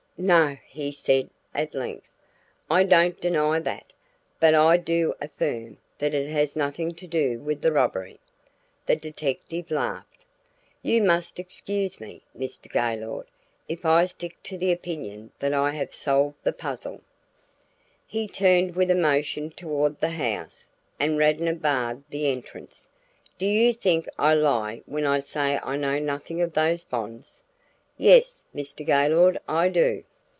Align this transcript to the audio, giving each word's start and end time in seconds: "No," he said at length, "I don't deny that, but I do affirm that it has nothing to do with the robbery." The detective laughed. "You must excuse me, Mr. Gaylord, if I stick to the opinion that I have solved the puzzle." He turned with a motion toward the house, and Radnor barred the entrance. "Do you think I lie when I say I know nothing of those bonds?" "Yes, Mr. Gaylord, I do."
"No," 0.17 0.55
he 0.67 0.91
said 0.91 1.31
at 1.51 1.73
length, 1.73 2.05
"I 2.69 2.83
don't 2.83 3.19
deny 3.19 3.57
that, 3.57 3.91
but 4.39 4.53
I 4.53 4.77
do 4.77 5.15
affirm 5.19 5.79
that 5.97 6.13
it 6.13 6.29
has 6.29 6.55
nothing 6.55 6.93
to 6.93 7.07
do 7.07 7.39
with 7.39 7.61
the 7.63 7.71
robbery." 7.71 8.19
The 8.85 8.95
detective 8.95 9.71
laughed. 9.71 10.27
"You 10.83 11.01
must 11.01 11.39
excuse 11.39 11.99
me, 11.99 12.21
Mr. 12.37 12.71
Gaylord, 12.71 13.25
if 13.67 13.83
I 13.83 14.05
stick 14.05 14.37
to 14.43 14.59
the 14.59 14.71
opinion 14.71 15.31
that 15.39 15.55
I 15.55 15.71
have 15.71 15.95
solved 15.95 16.35
the 16.43 16.53
puzzle." 16.53 17.01
He 18.05 18.27
turned 18.27 18.75
with 18.75 18.91
a 18.91 18.95
motion 18.95 19.49
toward 19.49 19.99
the 19.99 20.09
house, 20.09 20.69
and 20.99 21.17
Radnor 21.17 21.55
barred 21.55 22.03
the 22.11 22.27
entrance. 22.27 22.87
"Do 23.39 23.47
you 23.47 23.73
think 23.73 24.07
I 24.19 24.35
lie 24.35 24.83
when 24.85 25.07
I 25.07 25.17
say 25.17 25.59
I 25.63 25.77
know 25.77 25.97
nothing 25.97 26.43
of 26.43 26.53
those 26.53 26.83
bonds?" 26.83 27.41
"Yes, 27.97 28.43
Mr. 28.55 28.85
Gaylord, 28.85 29.39
I 29.47 29.69
do." 29.69 30.03